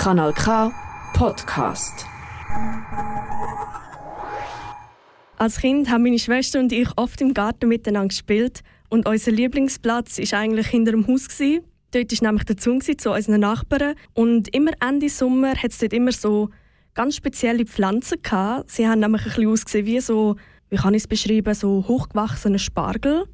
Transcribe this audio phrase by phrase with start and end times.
[0.00, 0.72] Kanal K
[1.12, 2.06] Podcast.
[5.36, 10.16] Als Kind haben meine Schwester und ich oft im Garten miteinander gespielt und unser Lieblingsplatz
[10.16, 11.28] war eigentlich hinter dem Haus.
[11.28, 11.64] Gewesen.
[11.90, 15.92] Dort war nämlich der Zaun zu unseren Nachbarn und immer Ende Sommer hat es dort
[15.92, 16.48] immer so
[16.94, 18.70] ganz spezielle Pflanzen gehabt.
[18.70, 20.36] Sie haben nämlich ein bisschen ausgesehen wie so,
[20.70, 23.26] wie kann ich es beschreiben, so hochgewachsene Spargel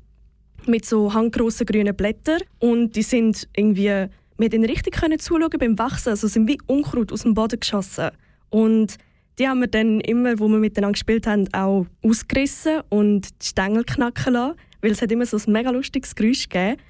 [0.67, 4.09] mit so handgrossen grünen Blättern und die sind irgendwie
[4.39, 6.10] wir konnten richtig zuschauen beim Wachsen.
[6.10, 8.10] Also sind wie Unkraut aus dem Boden geschossen.
[8.51, 8.97] Und
[9.38, 13.84] die haben wir dann immer, wo wir miteinander gespielt haben, auch ausgerissen und die Stängel
[13.84, 16.80] knacken lassen, weil es hat immer so ein mega lustiges Geräusch gegeben.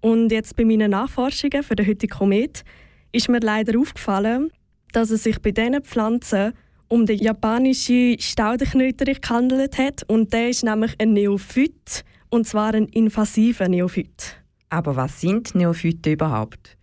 [0.00, 2.64] Und jetzt bei meinen Nachforschungen für den heutigen Komet
[3.12, 4.50] ist mir leider aufgefallen,
[4.92, 6.52] dass es sich bei diesen Pflanzen
[6.88, 10.04] um den japanischen Staudeknöterich gehandelt hat.
[10.08, 14.36] Und der ist nämlich ein Neophyt, und zwar ein invasiver Neophyt.
[14.68, 16.75] Aber was sind Neophyten überhaupt?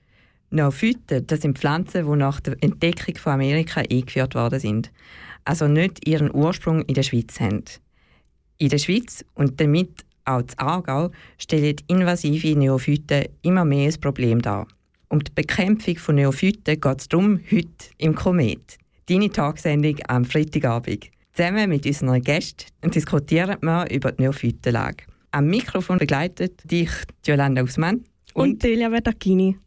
[0.53, 4.91] Neophyten, das sind Pflanzen, die nach der Entdeckung von Amerika eingeführt worden sind.
[5.45, 7.63] Also nicht ihren Ursprung in der Schweiz haben.
[8.59, 14.41] In der Schweiz und damit auch das Aargau stellen invasive Neophyten immer mehr ein Problem
[14.41, 14.67] dar.
[15.09, 18.77] Um die Bekämpfung von Neophyten geht es darum heute im Komet.
[19.07, 21.07] Deine Tagsendung am Freitagabend.
[21.33, 25.05] Zusammen mit unseren Gästen diskutieren wir über die Neophytenlage.
[25.31, 26.91] Am Mikrofon begleitet dich
[27.25, 28.03] Jolanda Usmann
[28.35, 29.57] und, und Delia Verdacchini.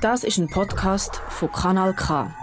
[0.00, 2.34] Das ist ein Podcast von Kanal K.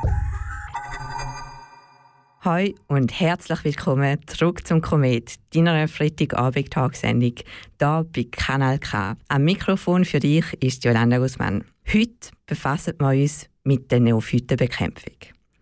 [2.41, 7.33] Hi und herzlich willkommen zurück zum Komet, deiner Freitagabend-Tagsendung
[7.79, 9.17] hier bei Kanal K.
[9.29, 11.63] Am Mikrofon für dich ist Jolanda Guzman.
[11.91, 15.15] Heute befassen wir uns mit der Neophytenbekämpfung.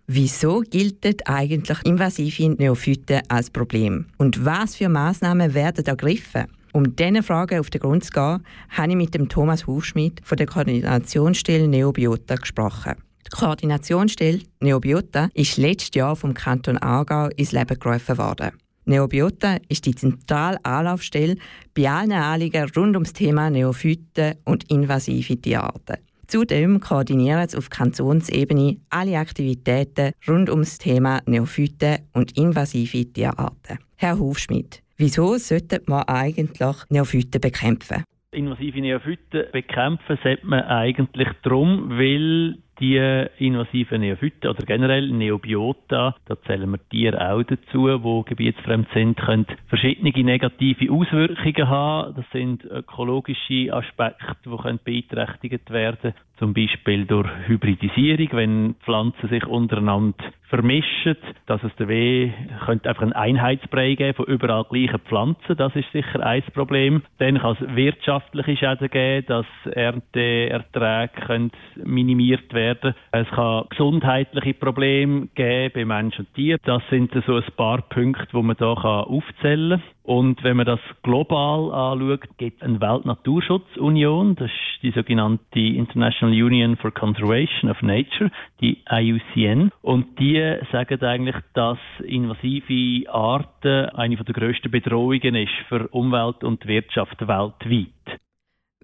[0.07, 4.07] Wieso gilt eigentlich invasive Neophyten als Problem?
[4.17, 6.47] Und was für Maßnahmen werden ergriffen?
[6.76, 10.36] Um diesen Fragen auf den Grund zu gehen, habe ich mit dem Thomas Hufschmidt von
[10.36, 12.95] der Koordinationsstelle Neobiota gesprochen.
[13.26, 18.52] Die Koordinationsstelle Neobiota ist letztes Jahr vom Kanton Aargau ins Leben gerufen worden.
[18.84, 21.38] Neobiota ist die zentrale Anlaufstelle
[21.74, 25.96] bei allen Anliegen rund ums Thema Neophyten und invasive Tierarten.
[26.28, 33.80] Zudem koordiniert es auf Kantonsebene alle Aktivitäten rund ums Thema Neophyten und invasive Tierarten.
[33.96, 38.06] Herr Hufschmidt, Wieso sollte man eigentlich Neophyten bekämpfen?
[38.31, 46.41] Invasive Neophyten bekämpfen sollte man eigentlich darum, weil die invasiven Neophyten oder generell Neobiota, da
[46.44, 52.16] zählen wir Tiere auch dazu, die gebietsfremd sind, können verschiedene negative Auswirkungen haben.
[52.16, 59.45] Das sind ökologische Aspekte, die können beeinträchtigt werden zum Beispiel durch Hybridisierung, wenn Pflanzen sich
[59.45, 61.17] untereinander vermischen,
[61.47, 62.31] dass es der Weh
[62.66, 65.57] könnte einfach einen Einheitsbrei geben von überall gleichen Pflanzen.
[65.57, 67.01] Das ist sicher ein Problem.
[67.17, 71.51] Dann kann es wirtschaftliche Schäden geben, dass Ernteerträge können
[71.84, 72.94] minimiert werden.
[73.11, 76.57] Es kann gesundheitliche Probleme geben bei Mensch und Tier.
[76.63, 79.94] Das sind so ein paar Punkte, wo man da aufzählen kann.
[80.05, 86.35] Und wenn man das global anschaut, gibt es eine Weltnaturschutzunion, das ist die sogenannte International
[86.35, 88.29] Union for Conservation of Nature,
[88.61, 89.71] die IUCN.
[89.81, 96.67] Und die sagen eigentlich, dass invasive Arten eine der grössten Bedrohungen ist für Umwelt und
[96.67, 98.19] Wirtschaft weltweit.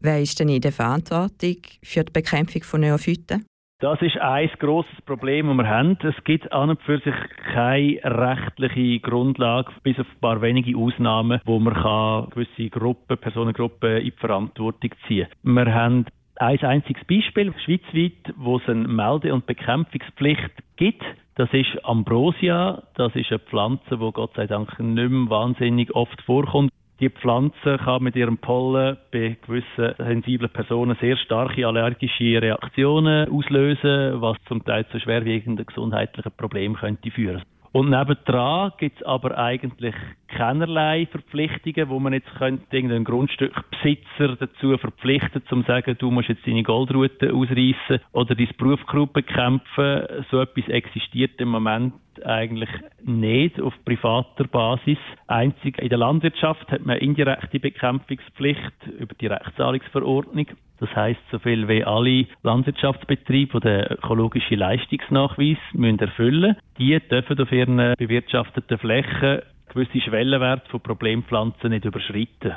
[0.01, 3.45] Wer ist denn in der Verantwortung für die Bekämpfung von Neophyten?
[3.81, 5.97] Das ist ein grosses Problem, das wir haben.
[6.03, 7.15] Es gibt an und für sich
[7.51, 14.03] keine rechtliche Grundlage, bis auf ein paar wenige Ausnahmen, wo man gewisse Gruppen, Personengruppen in
[14.03, 15.53] die Verantwortung ziehen kann.
[15.55, 16.05] Wir haben
[16.35, 21.03] ein einziges Beispiel schweizweit, wo es eine Melde- und Bekämpfungspflicht gibt.
[21.33, 22.83] Das ist Ambrosia.
[22.93, 26.71] Das ist eine Pflanze, die Gott sei Dank nicht mehr wahnsinnig oft vorkommt.
[27.01, 34.21] Die Pflanze kann mit ihrem Pollen bei gewissen sensiblen Personen sehr starke allergische Reaktionen auslösen,
[34.21, 37.41] was zum Teil zu schwerwiegenden gesundheitlichen Problemen könnte führen.
[37.71, 39.95] Und nebendran gibt es aber eigentlich
[40.27, 46.45] keinerlei Verpflichtungen, wo man jetzt könnte irgendeinen Grundstückbesitzer dazu verpflichten, zum sagen, du musst jetzt
[46.45, 50.03] deine Goldroute ausreißen oder dein Berufsgruppe bekämpfen.
[50.29, 51.93] So etwas existiert im Moment
[52.25, 52.69] eigentlich
[53.03, 54.97] nicht auf privater Basis.
[55.27, 60.47] Einzig in der Landwirtschaft hat man indirekte Bekämpfungspflicht über die Rechtszahlungsverordnung.
[60.79, 67.39] Das heißt, so viel wie alle Landwirtschaftsbetriebe, die den ökologischen Leistungsnachweis müssen erfüllen die dürfen
[67.39, 69.41] auf ihren bewirtschafteten Flächen
[69.71, 72.55] gewisse Schwellenwerte von Problempflanzen nicht überschreiten.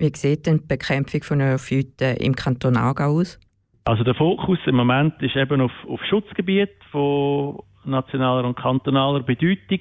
[0.00, 3.38] Wie sieht denn die Bekämpfung von Neophyten im Kanton Aargau aus?
[3.84, 9.80] Also der Fokus im Moment ist eben auf, auf Schutzgebiet von nationaler und kantonaler Bedeutung.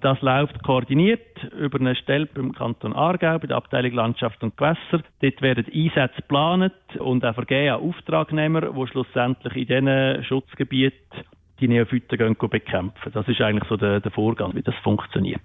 [0.00, 5.02] Das läuft koordiniert über eine Stelle beim Kanton Aargau, bei der Abteilung Landschaft und Gewässer.
[5.20, 11.24] Dort werden Einsätze geplant und auch vergeben an Auftragnehmer, die schlussendlich in diesen Schutzgebieten
[11.60, 13.12] die Neophyten bekämpfen.
[13.12, 15.40] Das ist eigentlich so der, der Vorgang, wie das funktioniert.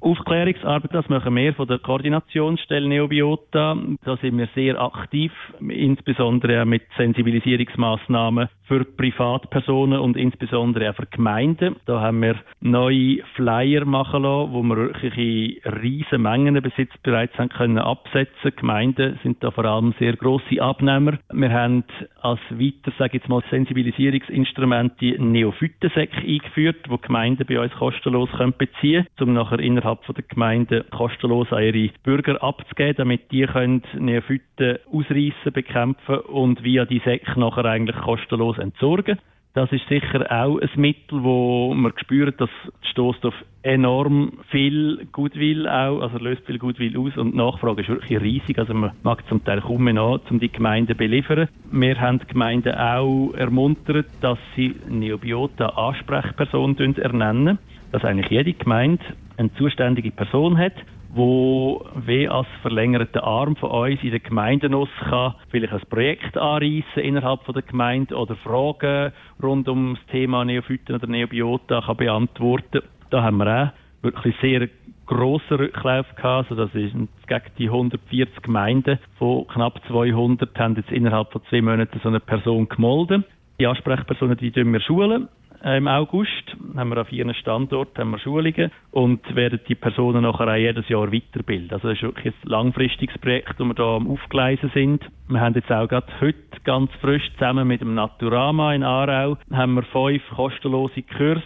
[0.00, 3.76] Aufklärungsarbeit, das machen wir von der Koordinationsstelle Neobiota.
[4.04, 11.76] Da sind wir sehr aktiv, insbesondere mit Sensibilisierungsmaßnahmen für Privatpersonen und insbesondere auch für Gemeinden.
[11.86, 17.02] Da haben wir neue Flyer machen lassen, wo wir wirklich in riesen Mengen bis jetzt
[17.02, 18.52] bereits haben können absetzen.
[18.56, 21.18] Gemeinden sind da vor allem sehr grosse Abnehmer.
[21.32, 21.84] Wir haben
[22.22, 28.30] als weiter, sage ich jetzt mal, Sensibilisierungsinstrument die Neophytensek eingeführt, wo Gemeinden bei uns kostenlos
[28.30, 33.46] können beziehen um nachher innerhalb von der Gemeinde kostenlos an ihre Bürger abzugeben, damit die
[33.46, 39.18] können Neophyten ausreißen, bekämpfen und via die Sek nachher eigentlich kostenlos entsorgen.
[39.52, 42.50] Das ist sicher auch ein Mittel, wo man spürt, das
[42.82, 47.88] stößt auf enorm viel Gutwill auch, also löst viel Gutwill aus und die Nachfrage ist
[47.88, 48.60] wirklich riesig.
[48.60, 51.48] Also man mag zum Teil kaum mehr an, um die Gemeinden zu beliefern.
[51.72, 57.58] Wir haben die Gemeinden auch ermuntert, dass sie Neobiota Ansprechperson ernennen,
[57.92, 59.02] dass eigentlich jede Gemeinde
[59.36, 60.74] eine zuständige Person hat,
[61.12, 67.02] wo wie als verlängerter Arm von uns in der Gemeinde kann vielleicht ein Projekt anreißen
[67.02, 72.82] innerhalb von der Gemeinde oder Fragen rund um das Thema Neophyten oder Neobiota kann beantworten.
[73.10, 74.68] Da haben wir auch wirklich sehr
[75.06, 76.50] grossen Rücklauf gehabt.
[76.50, 81.60] Also das ist gegen die 140 Gemeinden von knapp 200 haben jetzt innerhalb von zwei
[81.60, 83.24] Monaten so eine Person gemolden.
[83.58, 85.28] Die Ansprechpersonen, die wir schulen
[85.62, 90.48] Im August haben wir an vier Standorten haben wir Schulungen und werden die Personen nachher
[90.48, 91.70] auch jedes Jahr weiterbilden.
[91.72, 95.04] Also das ist wirklich ein langfristiges Projekt, wo wir da am Aufgleisen sind.
[95.28, 99.74] Wir haben jetzt auch gerade heute ganz frisch zusammen mit dem Naturama in Aarau haben
[99.74, 101.42] wir fünf kostenlose Kurse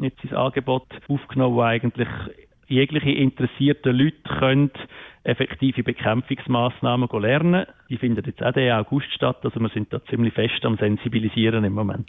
[0.00, 2.08] jetzt ins Angebot aufgenommen, wo eigentlich
[2.66, 4.72] jegliche interessierte Leute können
[5.22, 7.66] effektive Bekämpfungsmaßnahmen lernen.
[7.88, 11.62] Die finden jetzt auch im August statt, also wir sind da ziemlich fest am Sensibilisieren
[11.62, 12.08] im Moment.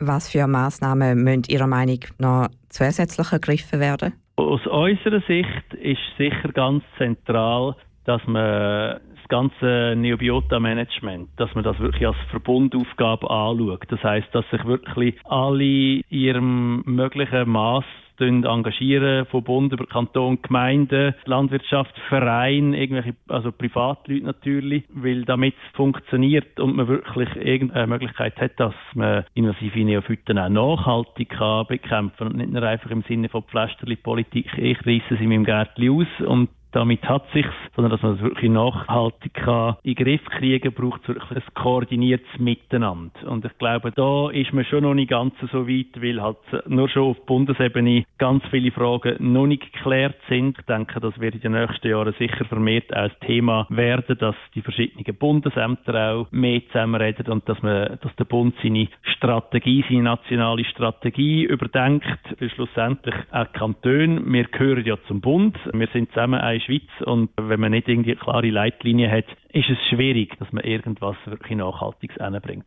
[0.00, 4.14] Was für Maßnahmen müssen Ihrer Meinung nach zusätzlich ergriffen werden?
[4.36, 11.78] Aus unserer Sicht ist sicher ganz zentral, dass man das ganze Neobiota-Management, dass man das
[11.78, 13.84] wirklich als Verbundaufgabe anschaut.
[13.88, 17.84] Das heißt, dass sich wirklich alle in ihrem möglichen Maß
[18.20, 25.76] engagieren, von Bund über Kanton, Gemeinden, Landwirtschaft, Verein, irgendwelche, also Privatleute natürlich, weil damit es
[25.76, 32.28] funktioniert und man wirklich irgendeine Möglichkeit hat, dass man invasive Neophyten auch nachhaltig kann bekämpfen
[32.28, 36.26] und nicht nur einfach im Sinne von Pflasterli-Politik, ich reisse sie mit dem Gärtchen aus
[36.26, 40.72] und damit hat sich's, sondern dass man es wirklich nachhaltig kann in den Griff kriegen,
[40.72, 43.12] braucht es wirklich ein koordiniertes Miteinander.
[43.26, 46.36] Und ich glaube, da ist man schon noch nicht ganz so weit, weil halt
[46.68, 50.58] nur schon auf Bundesebene ganz viele Fragen noch nicht geklärt sind.
[50.58, 54.62] Ich denke, das wird in den nächsten Jahren sicher vermehrt als Thema werden, dass die
[54.62, 60.64] verschiedenen Bundesämter auch mehr zusammenreden und dass man, dass der Bund seine Strategie, seine nationale
[60.64, 62.06] Strategie überdenkt.
[62.54, 64.20] Schlussendlich auch Kantone.
[64.24, 65.56] Wir gehören ja zum Bund.
[65.72, 69.78] Wir sind zusammen ein Schweiz und wenn man nicht irgendwie klare Leitlinien hat, ist es
[69.88, 72.66] schwierig, dass man irgendwas wirklich Nachhaltiges hinbringt.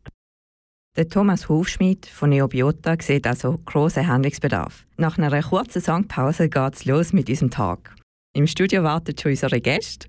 [0.97, 4.85] Der Thomas Hufschmidt von Neobiota sieht also großen Handlungsbedarf.
[4.97, 7.93] Nach einer kurzen Songpause es los mit diesem Tag.
[8.33, 10.07] Im Studio wartet schon unsere Gäste.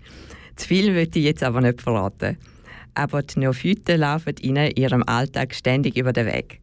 [0.57, 2.39] Zu viel möchte ich jetzt aber nicht verraten.
[2.95, 6.61] Aber die Neophyten laufen ihnen in ihrem Alltag ständig über den Weg.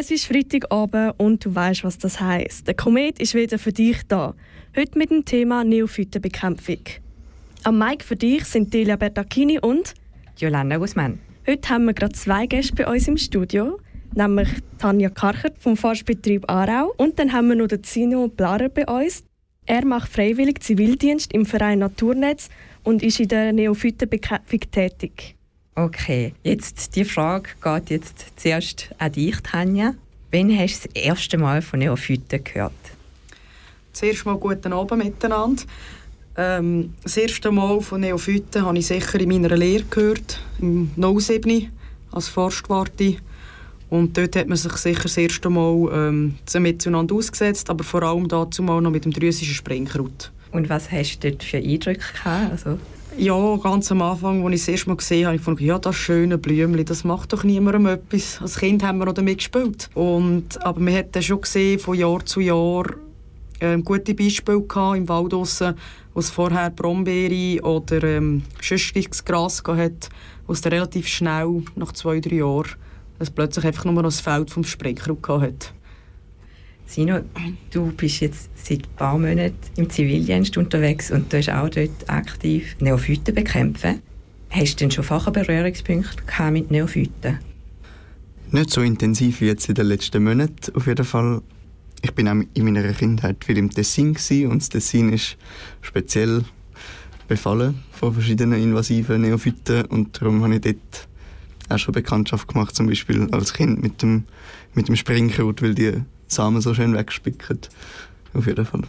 [0.00, 2.66] Es ist Freitagabend und du weißt, was das heißt.
[2.66, 4.34] Der Komet ist wieder für dich da.
[4.74, 6.78] Heute mit dem Thema Neophytenbekämpfung.
[7.64, 9.92] Am Mic für dich sind Delia Bertacchini und
[10.38, 11.18] Jolanda Guzman.
[11.46, 13.78] heute haben wir gerade zwei Gäste bei uns im Studio,
[14.14, 18.86] nämlich Tanja Karchert vom Forstbetrieb Aarau und dann haben wir noch den Zino Blarer bei
[18.86, 19.22] uns.
[19.66, 22.48] Er macht freiwillig Zivildienst im Verein Naturnetz
[22.84, 25.36] und ist in der Neophytenbekämpfung tätig.
[25.74, 29.94] Okay, jetzt die Frage geht jetzt zuerst an dich, Tanja.
[30.32, 32.72] Wann hast du das erste Mal von Neophyten gehört?
[33.92, 35.62] Zuerst mal guten Abend miteinander.
[36.36, 41.70] Ähm, das erste Mal von Neophyten habe ich sicher in meiner Lehre gehört, im 07
[42.12, 43.16] als Forstwarte.
[43.88, 48.28] Und dort hat man sich sicher das erste Mal ähm, miteinander ausgesetzt, aber vor allem
[48.28, 50.30] dazu mal noch mit dem drüsischen Springkraut.
[50.52, 52.52] Und was hast du dort für Eindrücke gehabt?
[52.52, 52.78] Also,
[53.16, 55.78] Ja, ganz am Anfang, als ich es das erste Mal gesehen habe, ich gedacht, ja,
[55.78, 58.40] das schöne Blümchen, das macht doch niemandem etwas.
[58.40, 59.90] Als Kind haben wir noch damit gespielt.
[59.94, 62.86] Und, aber man hat dann schon gesehen, von Jahr zu Jahr
[63.60, 65.74] ähm, gute Beispiele gehabt im Wald draussen,
[66.14, 70.08] wo es vorher Brombeere oder ähm, sonstiges Gras gehabt hat,
[70.46, 72.70] wo es dann relativ schnell, nach zwei, drei Jahren,
[73.34, 75.74] plötzlich einfach nur noch das Feld vom Springkraut gehabt hat.
[76.90, 77.20] Sino,
[77.70, 82.10] du bist jetzt seit ein paar Monaten im Zivildienst unterwegs und du hast auch dort
[82.10, 84.02] aktiv Neophyten bekämpfen.
[84.50, 87.38] Hast du denn schon vorher Berührungspunkte gehabt mit Neophyten?
[88.50, 91.42] Nicht so intensiv wie jetzt in den letzten Monaten, auf jeden Fall.
[92.02, 94.16] Ich bin auch in meiner Kindheit viel im Tessin
[94.48, 95.36] und das Tessin ist
[95.82, 96.42] speziell
[97.28, 101.08] befallen von verschiedenen invasiven Neophyten und darum habe ich dort
[101.68, 104.24] auch schon Bekanntschaft gemacht, zum Beispiel als Kind mit dem,
[104.74, 105.92] mit dem Springkraut, weil die
[106.30, 107.58] Samen so schön wegspicken.
[108.34, 108.82] Auf jeden Fall.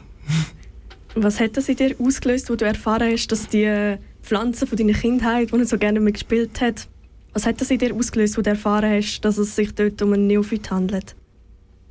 [1.15, 4.93] Was hat das in dir ausgelöst, wo du erfahren hast, dass die Pflanzen von deiner
[4.93, 6.87] Kindheit, die du so gerne mit gespielt hast,
[7.33, 10.13] was hat das in dir ausgelöst, wo du erfahren hast, dass es sich dort um
[10.13, 11.15] einen Neophyt handelt?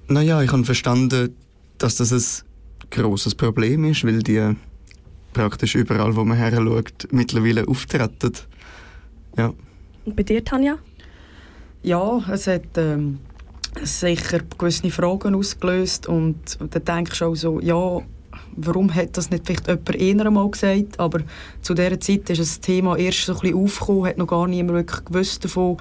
[0.08, 1.34] Naja, ich habe verstanden,
[1.78, 4.54] dass das ein grosses Problem ist, weil die
[5.32, 8.32] praktisch überall, wo man her schaut, mittlerweile auftreten.
[9.36, 9.52] Ja.
[10.04, 10.78] Und bei dir, Tanja?
[11.82, 13.18] Ja, es hat ähm,
[13.82, 18.00] sicher gewisse Fragen ausgelöst und dann denkst du auch so, ja,
[18.56, 21.20] warum hat das nicht vielleicht jemand eher einmal gesagt, aber
[21.62, 24.78] zu dieser Zeit ist das Thema erst so ein bisschen aufgekommen, hat noch gar niemand
[24.78, 25.76] wirklich gewusst davon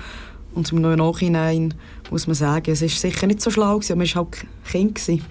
[0.54, 1.74] und zum Nachhinein
[2.10, 4.96] muss man sagen, es ist sicher nicht so schlau gewesen, aber man war halt Kind.
[4.96, 5.26] Gewesen.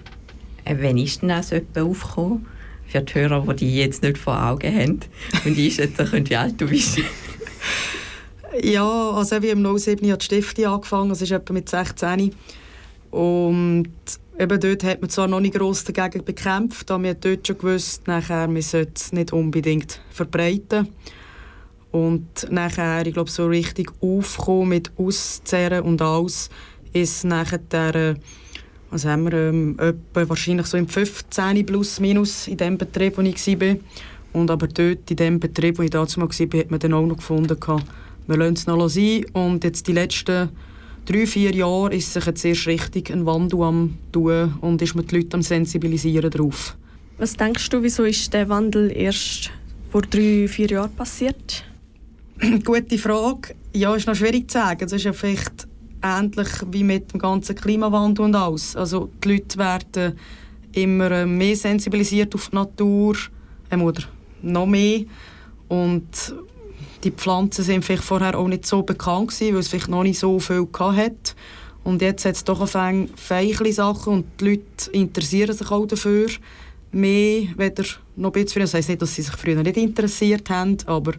[0.65, 2.45] Äh, Wann ist denn das jemand aufgekommen?
[2.87, 4.99] Für die Hörer, die die jetzt nicht vor Augen haben
[5.45, 6.99] und einschätzen können, wie alt du bist.
[8.61, 12.33] Ja, also wie im 07 hat die Stiftung angefangen, das ist etwa mit 16.
[13.11, 13.89] Und
[14.39, 17.57] eben dort hat man zwar noch nicht gross dagegen bekämpft, aber man hat dort schon
[17.57, 20.89] gewusst, nachher, man sollte es nicht unbedingt verbreiten.
[21.91, 26.49] Und nachher, ich glaube, so richtig aufkommen mit Auszehren und alles,
[26.93, 28.15] ist nachher
[28.91, 33.21] was haben wir, ähm, etwa wahrscheinlich so im 15 plus minus in dem Betrieb, wo
[33.21, 33.75] ich war.
[34.33, 37.05] Und aber dort, in dem Betrieb, wo ich damals mal war, hat man dann auch
[37.05, 37.85] noch gefunden, gehabt,
[38.29, 39.25] wir lassen es noch sein.
[39.33, 40.49] Und jetzt die letzten
[41.05, 45.11] drei, vier Jahre ist sich jetzt erst richtig ein Wandel am tun und ist mit
[45.11, 46.77] den Leuten am sensibilisieren drauf.
[47.17, 49.49] Was denkst du, wieso ist der Wandel erst
[49.91, 51.65] vor drei, vier Jahren passiert?
[52.63, 53.55] Gute Frage.
[53.73, 54.79] Ja, ist noch schwierig zu sagen.
[54.81, 55.67] Das ist ja vielleicht
[56.01, 58.75] ähnlich wie mit dem ganzen Klimawandel und alles.
[58.75, 60.13] Also die Leute werden
[60.73, 63.15] immer mehr sensibilisiert auf die Natur,
[63.71, 64.03] ähm, oder
[64.41, 65.01] noch mehr.
[65.67, 66.33] Und
[67.03, 70.19] die Pflanzen sind vielleicht vorher auch nicht so bekannt gewesen, weil es vielleicht noch nicht
[70.19, 71.35] so viel hat.
[71.83, 76.27] Und jetzt hat es doch ein feichle Sachen und die Leute interessieren sich auch dafür
[76.91, 77.83] mehr, weder
[78.15, 78.61] noch ein bisschen.
[78.61, 81.13] Das heisst nicht, dass sie sich früher nicht interessiert haben, aber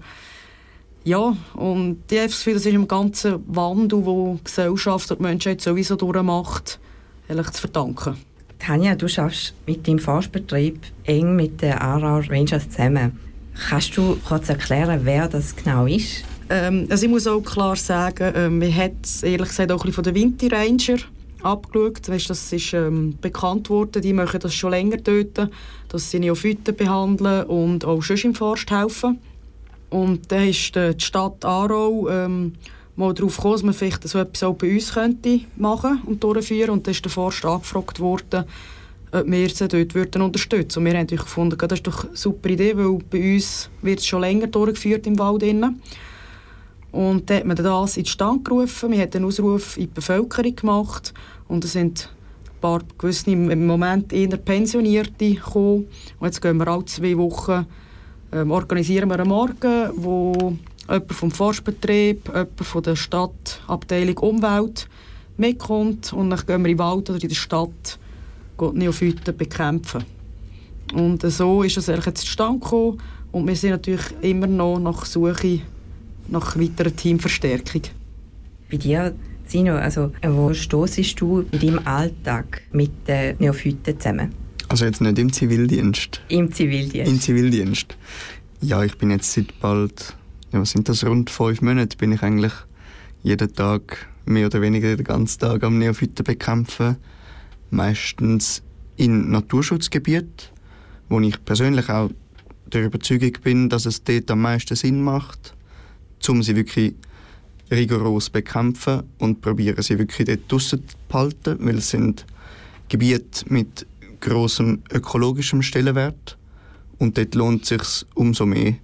[1.03, 5.21] ja, und ich habe das Gefühl, das ist im ganzen Wandel, wo die Gesellschaft und
[5.21, 6.79] die Menschheit sowieso durchmacht,
[7.27, 8.17] ehrlich zu verdanken.
[8.59, 13.19] Tanja, du arbeitest mit deinem Forstbetrieb eng mit den Aarau Rangers zusammen.
[13.69, 16.25] Kannst du kurz erklären, wer das genau ist?
[16.49, 19.93] Ähm, also ich muss auch klar sagen, ähm, hat es ehrlich gesagt auch ein bisschen
[19.93, 20.99] von den Winter Ranger
[21.43, 22.09] abgeschaut.
[22.09, 25.51] Weißt, das ist ähm, bekannt worden, die machen das schon länger dort,
[25.89, 29.19] dass sie Neophyten behandeln und auch schon im Forst helfen.
[29.91, 32.55] Und dann ist die Stadt Aarau ähm,
[32.97, 36.71] mal darauf gekommen, dass man vielleicht so etwas auch bei uns könnte machen und durchführen.
[36.71, 38.45] Und dann ist der Forst angefragt worden,
[39.13, 40.79] ob wir sie dort würden unterstützen.
[40.79, 44.01] Und wir haben natürlich gefunden, das ist doch eine super Idee, weil bei uns wird
[44.01, 45.43] es schon länger durchgeführt im Wald.
[46.93, 49.95] Und dann hat man das in die Stand gerufen, man hat einen Ausruf in die
[49.95, 51.15] Bevölkerung gemacht.
[51.49, 52.09] Und es sind
[52.47, 55.87] ein paar gewisse im Moment eher Pensionierte gekommen.
[56.19, 57.67] Und jetzt gehen wir alle zwei Wochen
[58.33, 60.57] ähm, organisieren wir einen Morgen, wo
[60.89, 64.89] jemand vom Forstbetrieb, jemand von der Stadtabteilung Umwelt
[65.37, 66.13] mitkommt.
[66.13, 67.99] Und dann gehen wir in den Wald oder in der Stadt
[68.75, 70.05] Neophyten bekämpfen.
[70.95, 73.01] Und so ist es jetzt zustande gekommen
[73.33, 75.61] und wir sind natürlich immer noch nach Suche
[76.29, 77.83] nach weiterer Teamverstärkung.
[78.71, 79.15] Bei dir,
[79.47, 84.33] Sino, also wo stoßest du in deinem Alltag mit den Neophyten zusammen?
[84.69, 86.21] Also jetzt nicht im Zivildienst.
[86.29, 87.11] Im Zivildienst?
[87.11, 87.97] Im Zivildienst.
[88.61, 90.15] Ja, ich bin jetzt seit bald,
[90.53, 92.53] ja, was sind das, rund fünf Monate, bin ich eigentlich
[93.25, 96.97] jeden Tag, mehr oder weniger den ganzen Tag am Neophyten bekämpfen.
[97.71, 98.63] Meistens
[98.97, 100.49] in Naturschutzgebieten,
[101.09, 102.11] wo ich persönlich auch
[102.67, 105.55] der Überzeugung bin, dass es dort am meisten Sinn macht,
[106.29, 106.95] um sie wirklich
[107.71, 112.27] rigoros zu bekämpfen und probieren sie wirklich dort draussen zu behalten, weil es sind
[112.89, 113.87] Gebiete mit
[114.21, 116.37] großem ökologischem Stellenwert
[116.99, 118.75] und dort lohnt es sich umso mehr,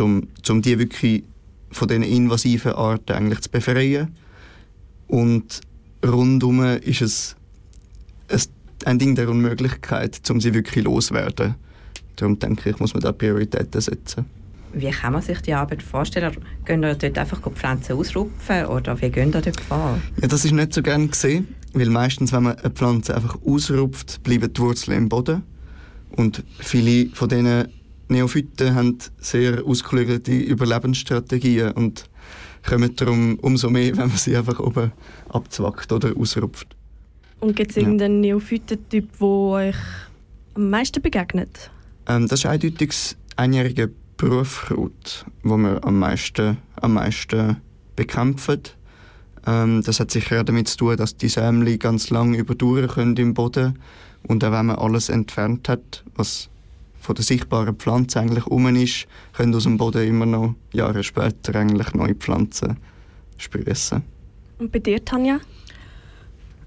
[0.00, 1.22] um, um die wirklich
[1.70, 4.16] von diesen invasiven Arten eigentlich zu befreien.
[5.06, 5.60] Und
[6.04, 7.36] rundum ist es
[8.84, 11.54] ein Ding der Unmöglichkeit, um sie wirklich loszuwerden.
[12.16, 14.26] Darum denke ich, muss man da Prioritäten setzen.
[14.72, 16.36] Wie kann man sich die Arbeit vorstellen?
[16.64, 19.98] Gehen ihr dort einfach Pflanzen ausrupfen oder wie gehen ihr dort vor?
[20.20, 24.22] Ja, das ist nicht so gerne gesehen, weil meistens, wenn man eine Pflanze einfach ausrupft,
[24.22, 25.42] bleiben die Wurzeln im Boden.
[26.10, 27.68] Und viele von diesen
[28.08, 32.08] Neophyten haben sehr ausgeklügelte Überlebensstrategien und
[32.66, 34.92] kommen darum umso mehr, wenn man sie einfach oben
[35.28, 36.77] abzwackt oder ausrupft.
[37.40, 39.76] Und gibt es irgendeinen Neophytentyp, der euch
[40.54, 41.70] am meisten begegnet?
[42.06, 47.58] Ähm, das ist eindeutig das einjährige Berufskraut, wo wir am meisten, am meisten
[47.94, 48.62] bekämpfen.
[49.46, 53.34] Ähm, das hat sicher damit zu tun, dass die Sämli ganz lang überdauern können im
[53.34, 53.78] Boden
[54.26, 56.48] und auch wenn man alles entfernt hat, was
[57.00, 61.54] von der sichtbaren Pflanze eigentlich um ist, können aus dem Boden immer noch Jahre später
[61.54, 62.76] eigentlich neue Pflanzen
[63.38, 64.02] sprießen.
[64.58, 65.40] Und bei dir, Tanja?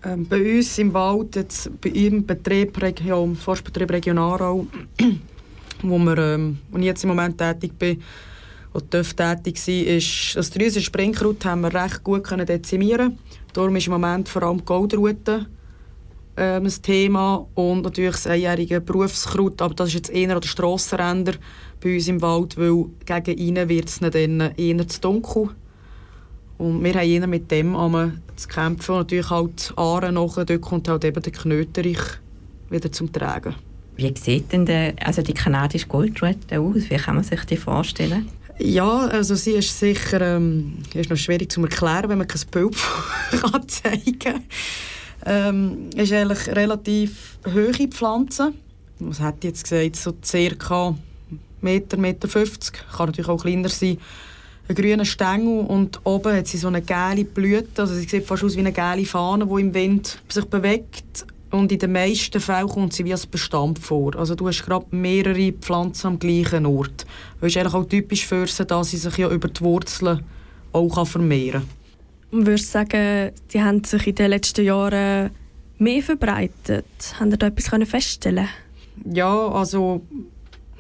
[0.04, 4.18] Ähm, bei uns im Wald, jetzt bei ihrem Betrieb, Region, Forstbetrieb Region
[5.84, 8.02] wo, wir, ähm, wo ich jetzt im Moment tätig bin,
[8.74, 13.20] oder tätig sein, ist, das drüse Springkraut haben wir recht gut können dezimieren.
[13.54, 15.46] Darum ist im Moment vor allem die Goldrute
[16.38, 20.48] ähm, ein Thema und natürlich das einjährige Berufskraut, aber das ist jetzt eher an den
[20.48, 21.38] Strassenrändern
[21.82, 25.50] bei uns im Wald, weil gegen innen wird es dann eher zu dunkel.
[26.62, 27.76] Und wir haben eher mit dem
[28.36, 28.92] zu kämpfen.
[28.92, 32.00] Und natürlich halt Aare nachher, dort kommt halt eben der Knöterich
[32.70, 33.56] wieder zum Tragen.
[33.96, 36.90] Wie sieht denn der, also die kanadische Goldrute aus?
[36.90, 38.30] Wie kann man sich die vorstellen?
[38.60, 42.76] Ja, also sie ist sicher ähm, ist noch schwierig zu erklären, wenn man kein Bild
[43.32, 44.44] kann zeigen kann.
[45.26, 48.54] Ähm, ist eigentlich relativ hohe Pflanze.
[49.00, 50.96] Was hat jetzt gesagt, so circa
[51.62, 52.74] Meter, Meter 50.
[52.96, 53.98] Kann natürlich auch kleiner sein.
[54.68, 57.82] Ein grüner Stängel und oben hat sie so eine gelbe Blüte.
[57.82, 61.26] Also sie sieht fast aus wie eine gelbe Fahne, die im Wind sich bewegt.
[61.52, 64.16] Und in den meisten Fällen kommt sie wie als Bestand vor.
[64.16, 67.06] Also du hast gerade mehrere Pflanzen am gleichen Ort.
[67.42, 70.24] Das ist eigentlich auch typisch für sie, dass sie sich ja über die Wurzeln
[70.72, 71.64] auch vermehren
[72.32, 72.40] kann.
[72.40, 75.32] Und würdest du sagen, die haben sich in den letzten Jahren
[75.78, 76.86] mehr verbreitet?
[77.20, 78.48] Haben Sie da etwas feststellen
[79.12, 80.02] Ja, also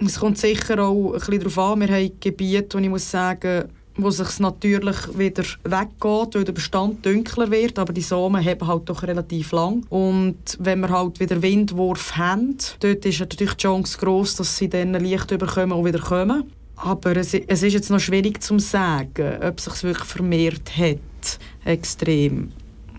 [0.07, 1.81] es kommt sicher auch ein bisschen darauf an.
[1.81, 7.05] Wir haben Gebiete, wo ich muss sagen, wo sich natürlich wieder weggeht, weil der Bestand
[7.05, 9.85] dunkler wird, aber die Samen haben halt doch relativ lang.
[9.89, 14.69] Und wenn wir halt wieder Windwurf haben, dort ist natürlich die Chance groß, dass sie
[14.69, 16.45] dann Licht überkommen und wieder kommen.
[16.77, 21.39] Aber es, es ist jetzt noch schwierig zu sagen, ob es sich wirklich vermehrt hat,
[21.65, 22.51] extrem.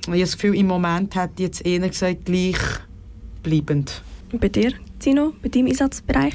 [0.02, 4.02] Ich habe das Gefühl, im Moment hat jetzt eher gesagt, gleichbleibend.
[4.30, 6.34] Und bei dir, Zino, bei deinem Einsatzbereich?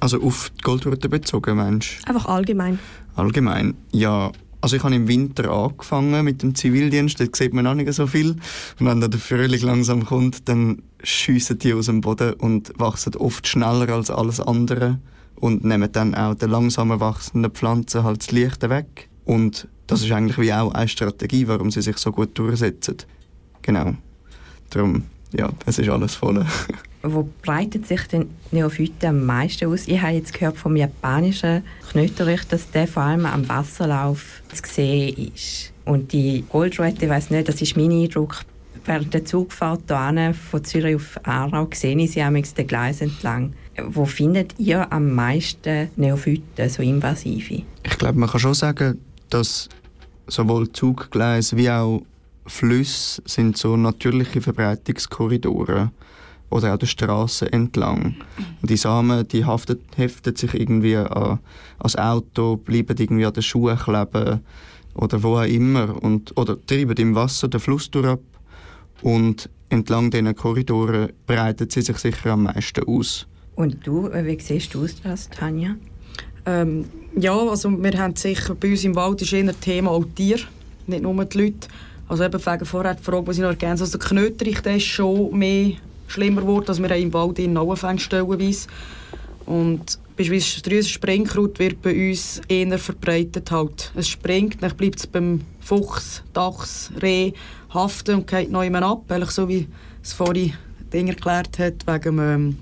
[0.00, 2.00] Also auf die Goldrute bezogen, Mensch?
[2.06, 2.78] Einfach allgemein.
[3.16, 4.32] Allgemein, ja.
[4.60, 8.08] Also ich habe im Winter angefangen mit dem Zivildienst, dort sieht man auch nicht so
[8.08, 8.30] viel.
[8.30, 13.14] Und wenn dann der Frühling langsam kommt, dann schiessen die aus dem Boden und wachsen
[13.16, 14.98] oft schneller als alles andere
[15.36, 19.08] und nehmen dann auch den langsamer wachsenden Pflanzen halt das Licht weg.
[19.24, 22.96] Und das ist eigentlich wie auch eine Strategie, warum sie sich so gut durchsetzen.
[23.62, 23.94] Genau.
[24.70, 26.44] Darum, ja, es ist alles voll.
[27.14, 29.88] Wo breitet sich denn Neophyten am meisten aus?
[29.88, 35.30] Ich habe jetzt gehört vom japanischen Knöterich, dass der vor allem am Wasserlauf zu sehen
[35.34, 35.72] ist.
[35.84, 38.42] Und die Goldrette, ich weiß nicht, das ist mein Eindruck,
[38.84, 43.54] während der Zugfahrt hierhin, von Zürich auf Aarau sehe ich sie am Gleis entlang.
[43.86, 47.62] Wo findet ihr am meisten Neophyten, so invasive?
[47.84, 48.98] Ich glaube, man kann schon sagen,
[49.30, 49.68] dass
[50.26, 52.02] sowohl Zuggleise wie auch
[52.46, 56.07] Flüsse sind so natürliche Verbreitungskorridore sind
[56.50, 58.16] oder auch der Straße entlang.
[58.62, 61.38] Und die Samen, die haftet, heften sich irgendwie an,
[61.80, 64.40] das Auto, bleiben irgendwie an den Schuhen kleben
[64.94, 68.18] oder wo auch immer und, oder treiben im Wasser den Fluss durch
[69.02, 73.26] und entlang diesen Korridoren breitet sie sich sicher am meisten aus.
[73.54, 75.76] Und du, äh, wie siehst du das, Tanja?
[76.46, 80.38] Ähm, ja, also wir haben sicher, bei uns im Wald ist eher Thema auch Tier,
[80.86, 81.68] nicht nur die Leute.
[82.08, 84.84] Also eben wegen vorher die Frage, was ich noch ergänze, also der Knöterich, der ist
[84.84, 85.72] schon mehr
[86.08, 88.68] schlimmer geworden, als wir im Wald in Auenfänge stellenweise.
[89.46, 93.50] Und beispielsweise das Drüsenspringkraut wird bei uns eher verbreitet.
[93.50, 93.92] Halt.
[93.94, 97.32] Es springt, dann bleibt es beim Fuchs, Dachs, Reh
[97.72, 99.68] haften und geht noch jemand ab, eigentlich so wie
[100.02, 100.54] es vorhin
[100.92, 102.56] Ding erklärt hat, wegen ähm,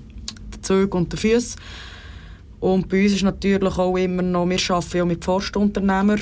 [0.61, 1.57] Züge und der Füße.
[2.59, 6.21] Und bei uns ist natürlich auch immer noch, wir arbeiten ja mit Forstunternehmern,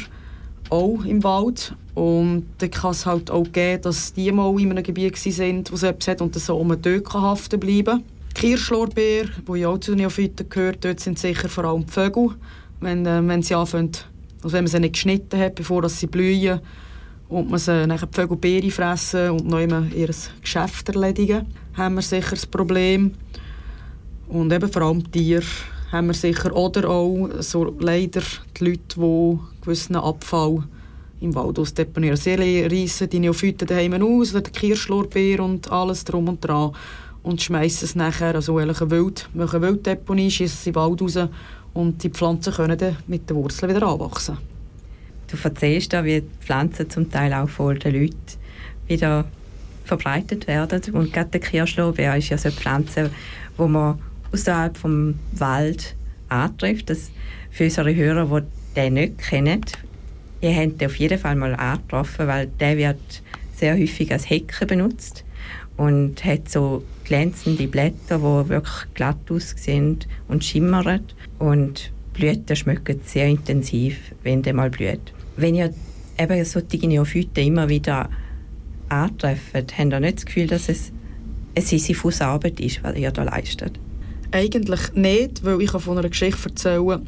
[0.69, 1.73] auch im Wald.
[1.93, 5.75] Und dann kann es halt auch geben, dass die mal in einem Gebiet waren, wo
[5.75, 8.03] es etwas hat und so um den dort haften bleiben
[8.35, 12.31] Kirschlorbeer, wo ja auch zu den Neophyten gehört, dort sind sicher vor allem die Vögel,
[12.81, 13.91] wenn, äh, wenn sie anfangen,
[14.43, 16.59] also wenn man sie nicht geschnitten hat, bevor sie blühen
[17.29, 20.09] und man sie nachher die Vögel Beere fressen und noch immer ihr
[20.41, 23.13] Geschäft erledigen, haben wir sicher das Problem.
[24.27, 25.45] Und eben vor allem Tiere
[25.95, 26.55] haben wir sicher.
[26.55, 28.21] Oder auch so leider
[28.59, 30.63] die Leute, die gewissen Abfall
[31.21, 32.17] im Wald ausdeponieren.
[32.17, 36.73] Sie reissen die Neophyten daheim aus, den Kirschlorbeer und alles drum und dran
[37.23, 41.17] und schmeißen es nachher, also eine Wild, machen Wilddeponie, schießen sie den Wald raus
[41.73, 44.37] und die Pflanzen können dann mit den Wurzeln wieder anwachsen.
[45.27, 48.15] Du erzählst da, wie die Pflanzen zum Teil auch von den Leuten
[48.87, 49.25] wieder
[49.85, 53.09] verbreitet werden und gerade der Kirschlorbeer ist ja so eine Pflanze,
[53.57, 53.99] wo man
[54.35, 55.95] außerhalb vom Wald
[56.29, 56.89] antrifft.
[56.89, 57.11] Das
[57.51, 59.61] für unsere Hörer, die den nicht kennen,
[60.41, 63.21] ihr habt den auf jeden Fall mal angetroffen, weil der wird
[63.55, 65.23] sehr häufig als Hecke benutzt
[65.77, 71.01] und hat so glänzende Blätter, die wirklich glatt aussehen und schimmern.
[71.39, 75.13] Und Blüten schmecken sehr intensiv, wenn der mal blüht.
[75.37, 75.73] Wenn ihr
[76.19, 78.09] eben solche Neophyten immer wieder
[78.89, 80.91] antrefft, habt ihr nicht das Gefühl, dass es
[81.55, 83.79] eine sisyphus Arbeit ist, was ihr da leistet?
[84.35, 87.07] Eigentlich nicht, weil ich von einer Geschichte erzählen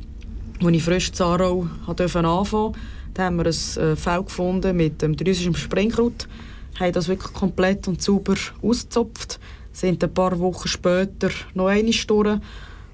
[0.63, 2.79] als ich frisch in Aarau anfangen durfte.
[3.13, 6.25] Da haben wir ein äh, Feld gefunden mit dem drüsischen Springkraut
[6.79, 9.41] haben das wirklich komplett und sauber ausgezopft,
[9.73, 12.39] sind ein paar Wochen später noch eine durch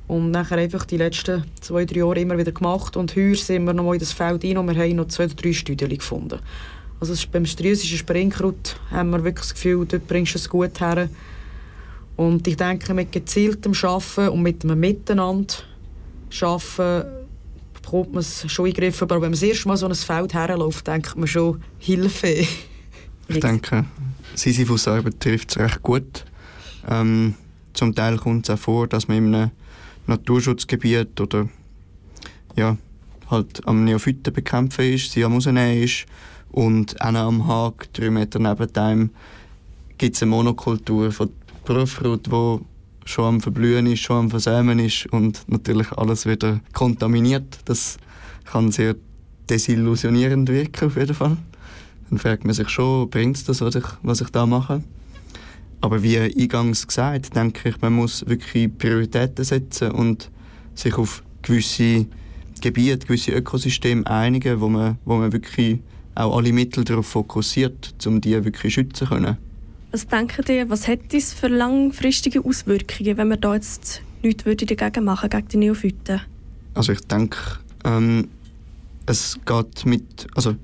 [0.07, 3.73] und nachher einfach die letzten zwei, drei Jahre immer wieder gemacht und heuer sind wir
[3.73, 6.39] noch mal in das Feld rein und wir haben noch zwei drei Studien gefunden.
[6.99, 11.07] Also beim striesischen Springkraut haben wir wirklich das Gefühl, dort bringst du es gut her.
[12.15, 15.55] Und ich denke, mit gezieltem Arbeiten und mit einem Miteinander
[16.41, 17.23] arbeiten,
[17.73, 18.93] bekommt man es schon in.
[19.01, 22.45] Aber wenn man das erste Mal so ein Feld herläuft, denkt man schon, Hilfe.
[23.27, 23.85] Ich denke,
[24.35, 26.25] Sisyphus-Arbeit trifft es recht gut.
[26.87, 27.35] Ähm,
[27.73, 29.51] zum Teil kommt es auch vor, dass man in einem
[30.07, 31.47] Naturschutzgebiet oder
[32.55, 32.77] ja,
[33.29, 36.05] halt am Neophyten bekämpfen ist, sie am rausnehmen ist
[36.51, 39.09] und auch am Haag, drei Meter neben dem,
[39.97, 41.29] gibt es eine Monokultur von
[41.65, 42.59] Brüfrut, die
[43.05, 47.59] schon am Verblühen ist, schon am Versämen ist und natürlich alles wieder kontaminiert.
[47.65, 47.97] Das
[48.45, 48.95] kann sehr
[49.49, 51.37] desillusionierend wirken auf jeden Fall
[52.13, 54.83] dann fragt man sich schon, bringt es das, was ich, was ich da mache?
[55.81, 60.29] Aber wie eingangs gesagt, denke ich, man muss wirklich Prioritäten setzen und
[60.75, 62.05] sich auf gewisse
[62.61, 65.79] Gebiete, gewisse Ökosysteme einigen, wo man, wo man wirklich
[66.13, 69.37] auch alle Mittel darauf fokussiert, um die wirklich schützen können.
[69.93, 75.03] Was denken ihr, was hat das für langfristige Auswirkungen, wenn man da jetzt nichts dagegen
[75.03, 76.19] machen gegen die Neophyten?
[76.73, 77.37] Also ich denke,
[77.85, 78.27] ähm,
[79.05, 80.55] es geht mit, also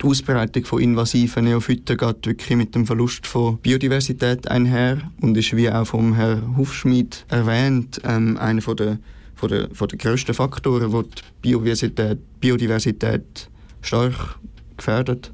[0.00, 5.54] die Ausbreitung von invasiven Neophyten geht wirklich mit dem Verlust von Biodiversität einher und ist
[5.54, 8.98] wie auch vom Herrn Hufschmied erwähnt ähm, einer von der,
[9.34, 13.50] von der, von der grössten Faktoren, die die Biodiversität, Biodiversität
[13.82, 14.38] stark
[14.78, 15.30] gefährdet.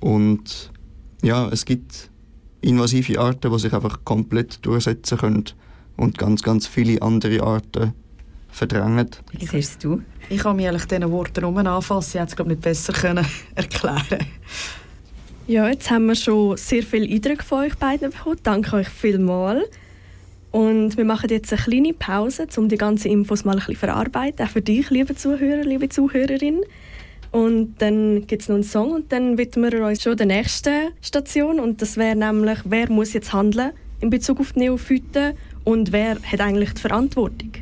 [0.00, 0.70] Und
[1.22, 2.10] ja, es gibt
[2.62, 5.44] invasive Arten, die sich einfach komplett durchsetzen können
[5.96, 7.92] und ganz, ganz viele andere Arten
[8.48, 9.10] verdrängen.
[9.32, 10.02] Wie siehst du?
[10.28, 12.10] Ich kann mich eigentlich diesen Worten um anfassen.
[12.16, 14.26] Ich hätte es glaube nicht besser können erklären
[15.46, 18.38] Ja, jetzt haben wir schon sehr viele Eindrücke von euch beiden bekommen.
[18.42, 19.64] Danke euch vielmals.
[20.50, 24.44] Und wir machen jetzt eine kleine Pause, um die ganzen Infos mal ein bisschen verarbeiten.
[24.44, 26.62] Auch für dich, liebe Zuhörer, liebe Zuhörerin.
[27.32, 30.90] Und dann gibt es noch einen Song und dann widmen wir uns schon der nächsten
[31.00, 31.60] Station.
[31.60, 36.16] Und das wäre nämlich, wer muss jetzt handeln in Bezug auf die Neophyten und wer
[36.20, 37.52] hat eigentlich die Verantwortung?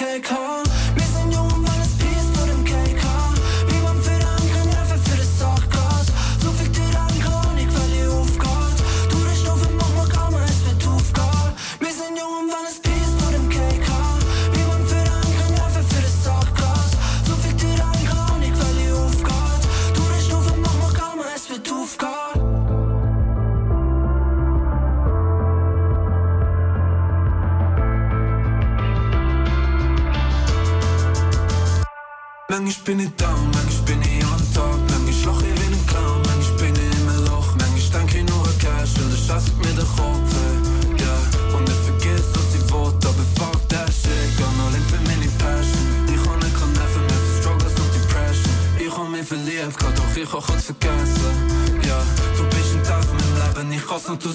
[0.00, 0.69] can't call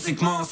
[0.05, 0.45] physiquement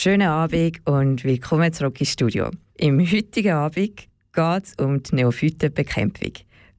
[0.00, 2.50] Schönen Abend und willkommen zurück ins Studio.
[2.76, 6.34] Im heutigen Abend geht es um die Neophytenbekämpfung.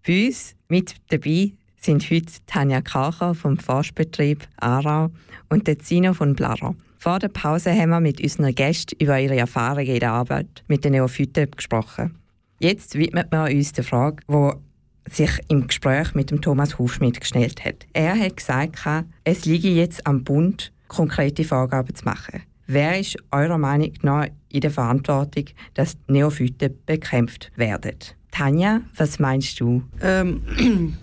[0.08, 1.52] Bei uns mit dabei
[1.82, 5.12] sind heute Tanja Kacher vom Forstbetrieb Aarau
[5.50, 6.74] und der Zino von Blara.
[6.98, 10.86] Vor der Pause haben wir mit unseren Gästen über ihre Erfahrungen in der Arbeit mit
[10.86, 12.18] den Neophyten gesprochen.
[12.62, 17.66] Jetzt widmet man uns der Frage, die sich im Gespräch mit dem Thomas Hufschmidt gestellt
[17.66, 17.86] hat.
[17.92, 18.80] Er hat gesagt,
[19.26, 22.44] es liege jetzt am Bund, konkrete Vorgaben zu machen.
[22.72, 27.96] Wer ist eurer Meinung nach in der Verantwortung, dass Neophyten bekämpft werden?
[28.30, 29.82] Tanja, was meinst du?
[30.04, 30.44] Ähm,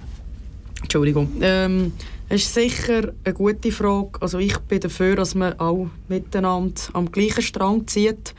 [0.83, 1.29] Entschuldigung.
[1.41, 1.93] Ähm,
[2.29, 4.11] es ist sicher eine gute Frage.
[4.23, 8.33] Also ich bin dafür, dass man auch miteinander am gleichen Strang zieht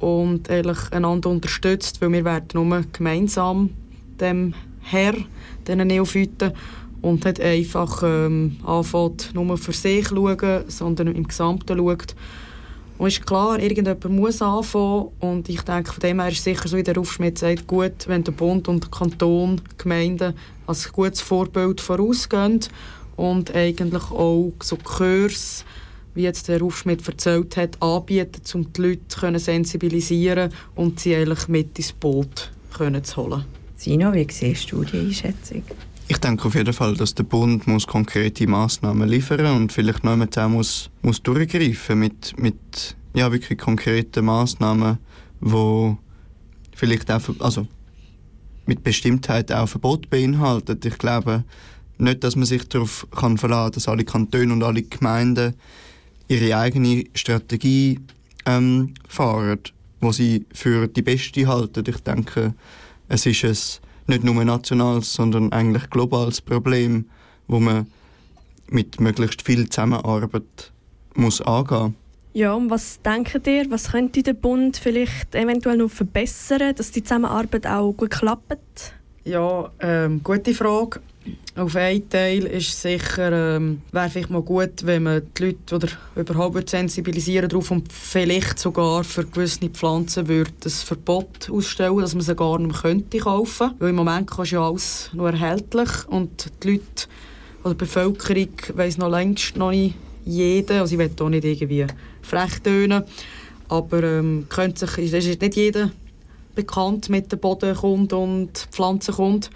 [0.00, 3.68] und ehrlich einander unterstützt, weil wir werden nur gemeinsam
[4.18, 5.12] dem Herr,
[5.68, 6.54] diesen Neophyten,
[7.02, 12.16] und nicht einfach ähm, anfängt, nur für sich schauen, sondern im Gesamten schaut.
[12.98, 16.76] Und ist klar, irgendjemand muss anfangen und ich denke, von dem her ist sicher so,
[16.76, 20.34] wie der Rufschmidt sagt, gut, wenn der Bund und der Kanton, die Gemeinden
[20.66, 22.60] als gutes Vorbild vorausgehen
[23.16, 25.64] und eigentlich auch so Kurs,
[26.14, 31.48] wie jetzt der Rufschmidt erzählt hat, anbieten, um die Leute zu sensibilisieren und sie eigentlich
[31.48, 33.44] mit ins Boot können zu holen.
[33.76, 35.62] Sino, wie siehst du die Einschätzung?
[36.08, 40.16] Ich denke auf jeden Fall, dass der Bund muss konkrete Massnahmen liefern und vielleicht noch
[40.16, 44.98] auch muss, muss durchgreifen mit, mit ja, wirklich konkreten Massnahmen,
[45.40, 45.98] wo
[46.74, 47.66] vielleicht auch, also
[48.66, 50.84] mit Bestimmtheit auch Verbot beinhaltet.
[50.84, 51.44] Ich glaube
[51.98, 55.54] nicht, dass man sich darauf kann verlassen, dass alle Kantone und alle Gemeinden
[56.28, 58.00] ihre eigene Strategie
[58.44, 59.58] ähm, fahren,
[60.00, 61.84] wo sie für die beste halten.
[61.86, 62.54] Ich denke,
[63.08, 63.50] es ist ein
[64.08, 67.06] nicht nur ein nationales, sondern eigentlich globales Problem,
[67.48, 67.86] wo man
[68.68, 70.72] mit möglichst viel Zusammenarbeit
[71.14, 71.94] muss angehen.
[72.32, 77.02] Ja, und was denkt ihr, was könnte der Bund vielleicht eventuell noch verbessern, dass die
[77.02, 78.92] Zusammenarbeit auch gut klappt?
[79.24, 81.00] Ja, ähm, gute Frage.
[81.56, 85.88] Auf einen Teil ist sicher, ähm, wäre vielleicht mal gut, wenn man die Leute oder
[86.14, 92.22] überhaupt sensibilisieren darauf und vielleicht sogar für gewisse Pflanzen würde ein Verbot ausstellen, dass man
[92.22, 93.70] sie gar nicht mehr könnte kaufen.
[93.78, 97.06] Weil im Moment ist ja alles nur erhältlich und die Leute
[97.64, 99.94] oder die Bevölkerung weiss noch längst noch nicht
[100.26, 101.86] jeder, also ich will hier nicht irgendwie
[102.20, 103.04] frech tönen,
[103.68, 105.90] aber ähm, könnte sich, ist nicht jeder
[106.54, 109.48] bekannt mit dem Bodenkunde und Pflanzenkunde.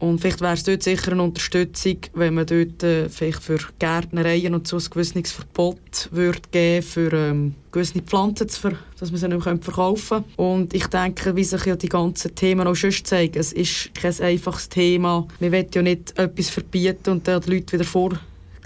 [0.00, 4.54] Und vielleicht wäre es dort sicher eine Unterstützung, wenn man dort äh, vielleicht für Gärtnereien
[4.54, 9.20] und so ein gewisses Verbot würde geben für ähm, gewisse Pflanzen, zu ver dass man
[9.20, 10.24] sie nicht mehr verkaufen.
[10.36, 14.18] Und ich denke, wie sich ja die ganzen Themen auch schon zeigen, es ist kein
[14.20, 15.28] einfaches Thema.
[15.38, 18.18] Man will ja nicht etwas verbieten und dann die Leute wieder vor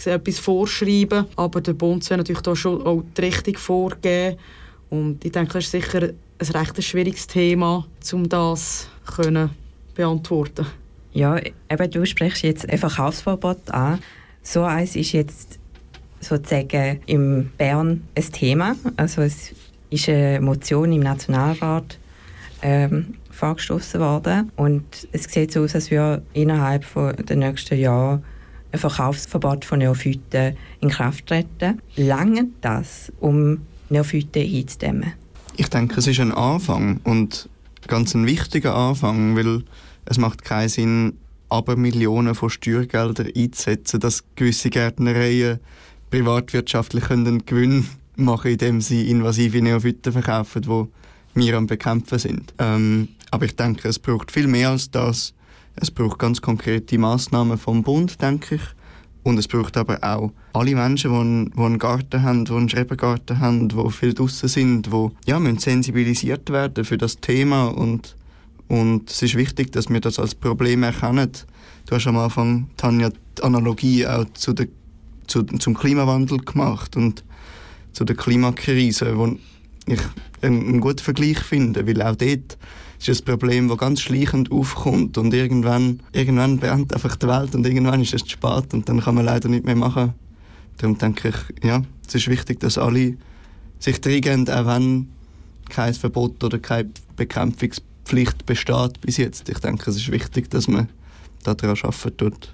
[0.05, 4.39] etwas vorschreiben, aber der Bund soll natürlich da schon auch die Richtung vorgeben.
[4.89, 9.51] Und ich denke, das ist sicher ein recht schwieriges Thema, um das zu
[9.97, 10.67] beantworten
[11.15, 11.39] ja,
[11.71, 14.01] eben, du sprichst jetzt ein Verkaufsverbot an.
[14.43, 15.59] So eins ist jetzt
[16.21, 18.75] sozusagen in Bern ein Thema.
[18.97, 19.55] Also es
[19.91, 21.99] ist eine Motion im Nationalrat
[22.63, 26.85] ähm, vorgestoßen worden und es sieht so aus, als würde innerhalb
[27.27, 28.23] der nächsten Jahre
[28.73, 31.81] ein Verkaufsverbot von Neophyten in Kraft treten.
[31.97, 35.13] Lange das, um Neophyten einzudämmen?
[35.57, 37.49] Ich denke, es ist ein Anfang und
[37.87, 39.63] ganz ein wichtiger Anfang, weil
[40.07, 45.61] es macht keinen Sinn, aber Millionen von Steuergeldern einzusetzen, dass gewisse Gärtnereien
[46.11, 47.87] privatwirtschaftlich einen Gewinn
[48.17, 52.55] machen, indem sie invasive Neophyten verkaufen, die wir am Bekämpfen sind.
[52.59, 55.35] Ähm, aber ich denke, es braucht viel mehr als das.
[55.77, 58.63] Es braucht ganz konkrete Maßnahmen vom Bund, denke ich.
[59.25, 62.69] Und es braucht aber auch alle Menschen, die einen, die einen Garten haben, die einen
[62.69, 68.15] Schrebergarten haben, die viel draußen sind, die ja, müssen sensibilisiert werden für das Thema und
[68.69, 71.31] und es ist wichtig, dass wir das als Problem erkennen.
[71.87, 74.69] Du hast am Anfang, Tanja, die Analogie auch zu der,
[75.27, 77.25] zu, zum Klimawandel gemacht und
[77.93, 79.37] zu der Klimakrise, wo
[79.87, 80.01] ich
[80.41, 82.59] einen, guten Vergleich finde, weil auch dort
[82.99, 87.67] ist ein Problem, das ganz schleichend aufkommt und irgendwann, irgendwann brennt einfach die Welt und
[87.67, 90.15] irgendwann ist es zu spät und dann kann man leider nicht mehr machen.
[90.79, 93.17] Darum denke ich, ja, es ist wichtig, dass alle
[93.79, 95.09] sich reingehen, auch wenn
[95.69, 99.49] kein Verbot oder kein Bekämpfungsprogramm Pflicht besteht bis jetzt.
[99.49, 100.89] Ich denke, es ist wichtig, dass man
[101.43, 102.53] daran arbeiten tut.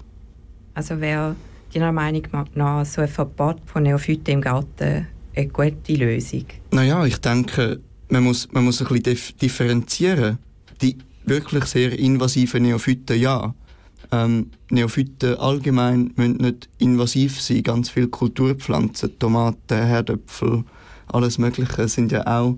[0.73, 1.35] Also wäre
[1.73, 2.23] deiner Meinung
[2.55, 6.45] nach so ein Verbot von Neophyten im Garten eine gute Lösung?
[6.71, 7.79] Naja, ich denke,
[8.09, 10.37] man muss, man muss ein bisschen differenzieren.
[10.81, 13.53] Die wirklich sehr invasiven Neophyten, ja.
[14.11, 17.63] Ähm, Neophyten allgemein müssen nicht invasiv sein.
[17.63, 20.65] Ganz viele Kulturpflanzen, Tomaten, Herdöpfel,
[21.07, 22.57] alles Mögliche sind ja auch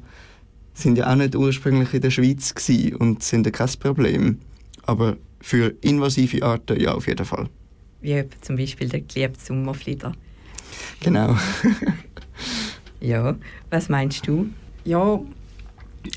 [0.74, 2.53] sind ja auch nicht ursprünglich in der Schweiz
[2.99, 4.39] und sind ja kein Problem.
[4.86, 7.49] Aber für invasive Arten ja auf jeden Fall.
[8.01, 10.13] Wie zum Beispiel der geliebte Sommerflieder.
[10.99, 11.38] Genau.
[12.99, 13.36] ja,
[13.69, 14.49] was meinst du?
[14.84, 15.19] Ja,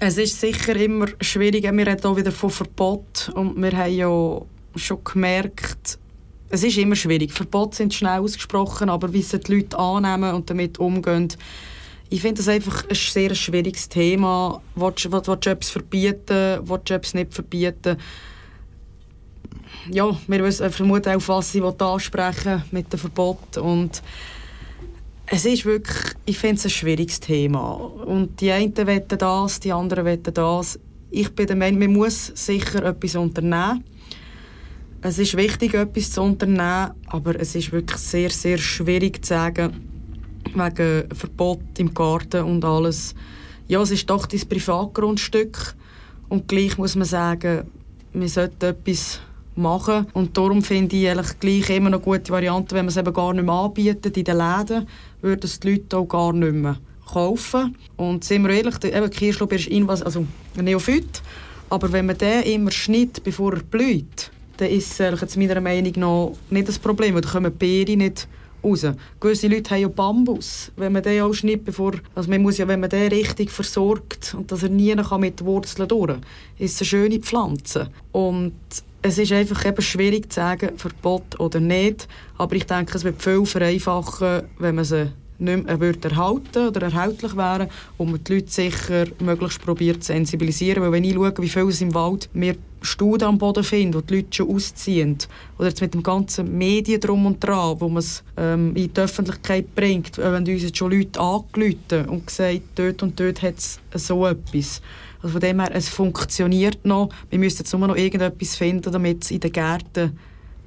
[0.00, 1.62] es ist sicher immer schwierig.
[1.62, 4.40] Wir reden hier wieder von Verbot und wir haben ja
[4.74, 5.98] schon gemerkt,
[6.48, 7.32] es ist immer schwierig.
[7.32, 11.28] Verbote sind schnell ausgesprochen, aber wie sie die Leute annehmen und damit umgehen,
[12.08, 14.62] ich finde das einfach ein sehr schwieriges Thema.
[14.74, 17.96] Willst, du etwas verbieten, willst du etwas nicht verbieten?
[19.90, 24.02] Ja, wir wissen vermuten auch, was sie ansprechen mit dem Verbot und
[25.26, 27.72] es ist wirklich, ich finde es ein schwieriges Thema.
[27.72, 30.78] Und die einen wollen das, die anderen wollen das.
[31.10, 33.82] Ich bin der Meinung, man muss sicher etwas unternehmen.
[35.02, 39.85] Es ist wichtig, etwas zu unternehmen, aber es ist wirklich sehr, sehr schwierig zu sagen,
[40.54, 43.14] wegen Verbot im Garten und alles.
[43.68, 45.74] Ja, es ist doch dein Privatgrundstück
[46.28, 47.70] und gleich muss man sagen,
[48.12, 49.20] wir sollten etwas
[49.56, 53.12] machen und darum finde ich eigentlich gleich immer eine gute Variante, wenn man es eben
[53.12, 54.86] gar nicht mehr anbietet in den Läden,
[55.22, 56.76] würden es die Leute auch gar nicht mehr
[57.06, 57.76] kaufen.
[57.96, 60.26] Und sind wir ehrlich, eben Kirschlob ist Invas also
[60.56, 61.22] ein Neophyt,
[61.70, 66.32] aber wenn man den immer schneidet, bevor er blüht, dann ist es meiner Meinung nach
[66.50, 68.28] nicht das Problem, weil dann kommen die Beeren nicht
[68.66, 68.86] raus.
[69.20, 70.72] Gewisse Leute haben ja Bambus.
[70.76, 74.50] Wenn man den schneidet, bevor, also man muss ja, wenn man den richtig versorgt und
[74.50, 76.18] dass er nie kann mit Wurzeln durch,
[76.58, 77.90] ist eine schöne Pflanze.
[78.12, 78.54] Und
[79.02, 82.08] es ist einfach eben schwierig zu sagen, Verbot oder nicht.
[82.38, 87.36] Aber ich denke, es wird viel vereinfachen, wenn man sie nicht mehr erhalten oder erhältlich
[87.36, 87.68] wären
[87.98, 90.82] und man die Leute sicher möglichst probiert zu sensibilisieren.
[90.82, 94.00] Weil wenn ich schaue, wie viel es im Wald wir Studien am Boden finden, wo
[94.00, 95.18] die Leute schon ausziehen,
[95.58, 99.00] oder jetzt mit dem ganzen Medien drum und dran, wo man es ähm, in die
[99.00, 103.56] Öffentlichkeit bringt, äh, wenn uns jetzt schon Leute angerufen und gesagt, dort und dort hat
[103.58, 104.80] es so etwas.
[105.22, 107.08] Also von dem her, es funktioniert noch.
[107.30, 110.18] Wir müssen jetzt nur noch irgendetwas finden, damit es in den Gärten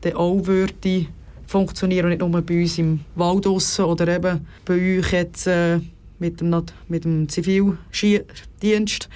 [0.02, 1.08] dann auch würde
[1.50, 5.80] funktionieren und nicht nur bei uns im Wald draussen oder eben bei euch jetzt äh,
[6.20, 9.10] mit dem, mit dem Zivildienst.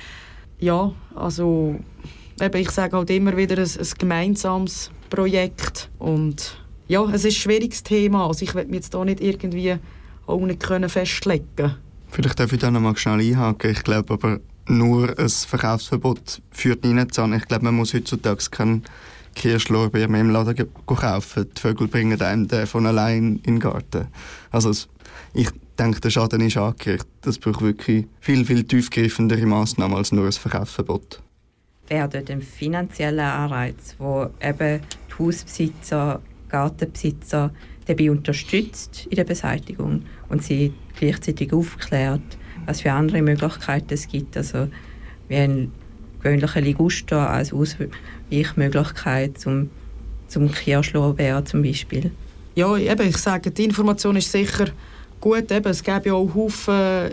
[0.59, 1.79] Ja, also
[2.41, 6.57] eben, ich sage halt immer wieder, ein, ein gemeinsames Projekt und
[6.87, 9.75] ja, es ist ein schwieriges Thema, also ich will mich jetzt hier nicht irgendwie
[10.25, 11.75] auch nicht können festlegen
[12.09, 13.71] Vielleicht darf ich da noch mal schnell einhaken.
[13.71, 17.33] Ich glaube aber, nur ein Verkaufsverbot führt nicht an.
[17.33, 18.83] Ich glaube, man muss heutzutage keinen
[19.35, 21.47] Kirschlorbeer mehr im Laden kaufen.
[21.55, 24.07] Die Vögel bringen einem von allein in den Garten.
[24.51, 24.71] Also
[25.33, 27.07] ich denke, der Schaden ist angerichtet.
[27.21, 31.21] Das braucht wirklich viel, viel tiefgreifendere Massnahmen als nur ein Verkaufsverbot.
[31.87, 37.51] Wäre dort ein finanzieller Anreiz, wo eben die Hausbesitzer, Gartenbesitzer
[37.85, 42.21] dabei unterstützt in der Beseitigung und sie gleichzeitig aufklärt,
[42.65, 44.37] was für andere Möglichkeiten es gibt.
[44.37, 44.69] Also
[45.27, 45.71] wie ein
[46.21, 47.51] gewöhnlicher Liguster als
[48.31, 49.69] Ausweichmöglichkeit zum,
[50.27, 52.11] zum Kirschlorbeer zum Beispiel.
[52.55, 54.67] Ja, eben, ich sage, die Information ist sicher
[55.19, 55.51] gut.
[55.51, 57.09] Eben, es gäbe ja auch Haufen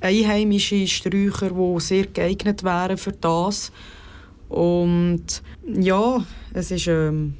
[0.00, 3.70] einheimische Sträucher, die sehr geeignet wären für das.
[4.48, 5.42] Und
[5.72, 6.88] ja, es ist...
[6.88, 7.34] Ähm,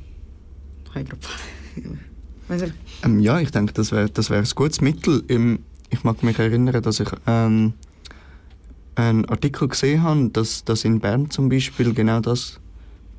[3.05, 5.25] ähm, ja, ich denke, das wäre das wär ein gutes Mittel.
[5.29, 5.61] Im,
[5.91, 7.73] ich mag mich erinnern, dass ich ähm,
[8.95, 12.61] einen Artikel gesehen habe, dass, dass in Bern zum Beispiel genau das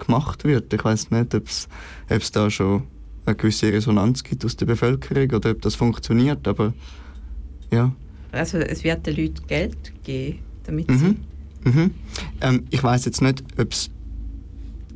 [0.06, 0.74] gemacht wird.
[0.74, 1.47] Ich weiß nicht, ob
[2.10, 2.84] es da schon
[3.26, 6.74] eine gewisse Resonanz gibt aus der Bevölkerung oder ob das funktioniert, aber
[7.72, 7.93] ja.
[8.32, 10.97] Also es wird den Leuten Geld geben, damit mhm.
[10.97, 11.70] sie...
[11.70, 11.91] Mhm.
[12.41, 13.89] Ähm, ich weiß jetzt nicht, ob es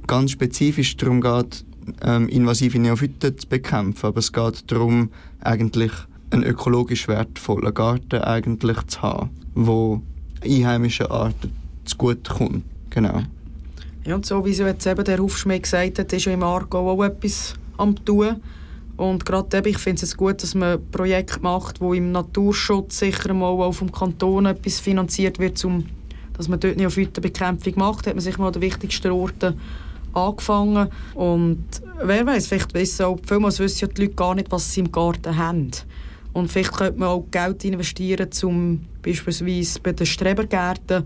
[0.05, 1.63] ganz spezifisch darum geht,
[2.01, 5.09] ähm, invasive Neophyten zu bekämpfen, aber es geht darum,
[5.41, 5.91] eigentlich
[6.31, 10.01] einen ökologisch wertvollen Garten eigentlich zu haben, wo
[10.43, 11.51] einheimischen Arten
[11.85, 12.65] zugute kommt.
[12.89, 13.23] Genau.
[14.07, 16.89] Ja, und so wie so jetzt eben der Hufschmied gesagt hat, ist ja im Aargau
[16.89, 18.37] auch etwas am tun.
[18.95, 23.47] Und gerade ich finde es gut, dass man Projekte macht, wo im Naturschutz sicher mal
[23.47, 25.85] auch vom Kanton etwas finanziert wird, um,
[26.37, 28.07] dass man dort Neophytenbekämpfung macht.
[28.07, 29.59] Hat man sich mal an den wichtigsten Orten
[30.13, 30.87] angefangen.
[31.13, 31.65] Und
[32.01, 34.91] wer weiß, vielleicht wissen auch, vielmals wissen ja die Leute gar nicht, was sie im
[34.91, 35.71] Garten haben.
[36.31, 41.03] Und vielleicht könnte man auch Geld investieren, um beispielsweise bei den Strebergärten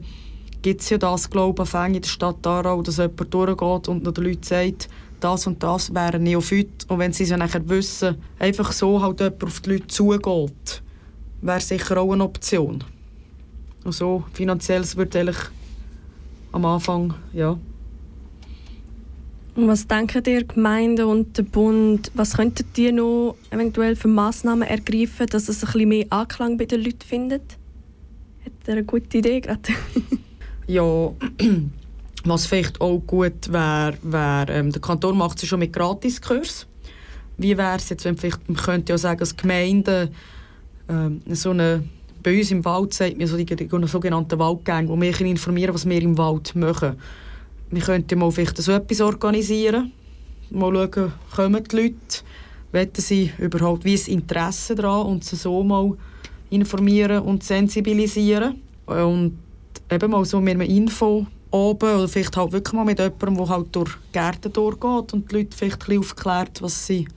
[0.62, 4.24] gibt es ja das, glaube ich, in der Stadt Aarau, dass jemand durchgeht und den
[4.24, 4.89] Leuten sagt,
[5.20, 6.86] das und das wäre ein Neophyt.
[6.88, 10.82] Und wenn sie es ja nachher wissen, einfach so halt jemand auf die Leute zugeht,
[11.41, 12.84] wäre sicher auch eine Option.
[13.84, 15.38] Und so finanziell wird eigentlich
[16.51, 17.57] am Anfang, ja,
[19.53, 24.66] und was denken ihr, Gemeinden und der Bund, was könnten die noch eventuell für Massnahmen
[24.66, 27.57] ergreifen, dass es ein bisschen mehr Anklang bei den Leuten findet?
[28.45, 29.62] Hat ihr eine gute Idee gerade?
[30.68, 30.84] ja,
[32.26, 36.68] was vielleicht auch gut wäre, wär, ähm, der Kanton macht es schon mit Gratiskurs.
[37.38, 40.12] Wie wäre es jetzt, wenn vielleicht, man könnte ja sagen, als Gemeinde
[40.89, 41.84] ähm, so eine,
[42.22, 45.88] bei uns im Wald sagt man so die, die sogenannten Waldgänge, wo wir informieren, was
[45.88, 46.97] wir im Wald machen
[47.72, 49.91] wir könnten mal vielleicht so etwas organisieren.
[50.49, 51.95] Mal schauen, kommen die Leute,
[52.74, 55.95] wollen sie überhaupt, wie ist Interesse daran und sie so mal
[56.49, 58.62] informieren und sensibilisieren.
[58.86, 59.38] Und
[59.92, 63.50] eben mal so mit einem Info oben oder vielleicht halt wirklich mal mit jemandem, der
[63.50, 67.08] halt durch Gärten durchgeht und die Leute vielleicht ein aufklärt, was sie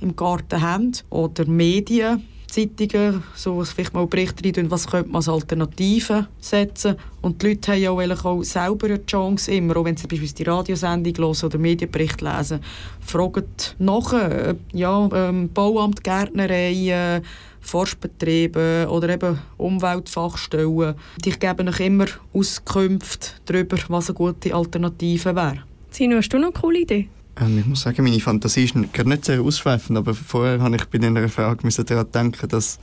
[0.00, 0.92] im Garten haben.
[1.10, 6.96] Oder Medien Zeitungen, so vielleicht mal Berichte rein, was könnte man als Alternative setzen.
[7.20, 10.44] Und die Leute haben ja auch, auch selber eine Chance, immer, auch wenn sie beispielsweise
[10.44, 12.60] die Radiosendung hören oder Medienbericht lesen,
[13.00, 13.44] fragen
[13.78, 17.20] nach, äh, ja, ähm, Bauamt, Gärtnerei,
[17.66, 20.94] Forstbetriebe oder eben Umweltfachstellen.
[21.24, 25.62] Die geben euch immer Auskünfte darüber, was eine gute Alternative wäre.
[25.90, 27.08] Sino, hast du noch eine coole Idee?
[27.40, 30.98] Ähm, ich muss sagen, meine Fantasie ist nicht sehr ausschweifend, aber vorher habe ich bei
[30.98, 32.78] dieser Frage daran denken, dass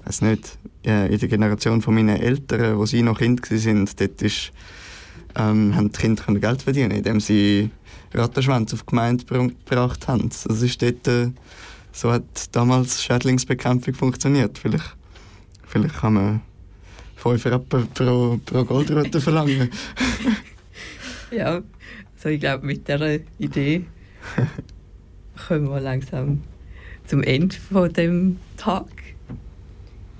[0.00, 3.88] ich weiß nicht, äh, in der Generation von meinen Eltern, wo sie noch Kind waren,
[3.98, 4.52] dort ist,
[5.36, 7.70] ähm, haben die Kinder Geld verdienen, indem sie
[8.14, 10.30] Rattenschwänze auf die Gemeinde gebracht haben.
[10.30, 11.30] Das ist dort, äh,
[11.98, 14.56] so hat damals Schädlingsbekämpfung funktioniert.
[14.56, 14.96] Vielleicht,
[15.66, 16.40] vielleicht kann man
[17.16, 19.68] 5 Rappen pro, pro Goldrute verlangen.
[21.32, 21.60] ja,
[22.14, 23.84] also ich glaube, mit dieser Idee
[25.48, 26.42] kommen wir langsam
[27.04, 28.86] zum Ende von dem Tag.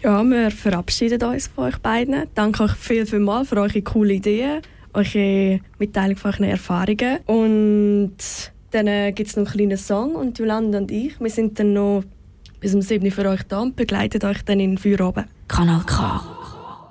[0.03, 2.25] Ja, wir verabschieden uns von euch beiden.
[2.35, 4.63] Danke euch viel, viel mal für eure coolen Ideen,
[4.95, 7.19] eure Mitteilung von euren Erfahrungen.
[7.27, 8.17] Und
[8.71, 11.73] dann äh, gibt es noch einen kleinen Song und Jolanda und ich, wir sind dann
[11.73, 12.05] noch
[12.61, 15.27] bis um 7 Uhr für euch da und begleiten euch dann in den Feierabend.
[15.49, 16.21] Kanal K.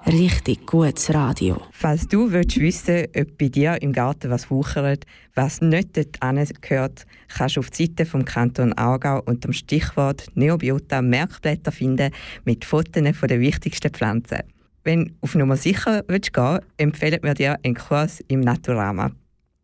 [0.08, 1.62] Richtig gutes Radio.
[1.72, 5.04] Falls du willst wissen ob bei dir im Garten was wuchert,
[5.36, 10.28] was nicht dort gehört, kannst du auf die Seite vom Kanton Aargau unter dem Stichwort
[10.36, 12.12] Neobiota Merkblätter finden
[12.46, 14.44] mit Fotos von den wichtigsten Pflanzen.
[14.86, 19.12] Wenn du auf Nummer sicher willst gehen empfehlen wir dir einen Kurs im Naturama.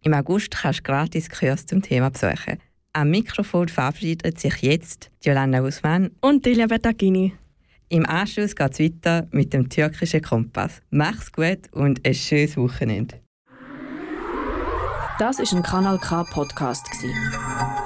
[0.03, 2.59] Im August kannst du gratis Kurs zum Thema besuchen.
[2.91, 7.33] Am Mikrofon verabschiedet sich jetzt Jolanda Guzman Und Delia Bertagini.
[7.87, 10.81] Im Anschluss geht es weiter mit dem türkischen Kompass.
[10.89, 13.21] Mach's gut und ein schönes Wochenende.
[15.19, 17.13] Das ist ein Kanal K Podcast gsi.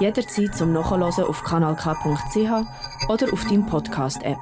[0.00, 4.38] Jederzeit zum Nachhören auf kanalk.ch oder auf deinem Podcast App.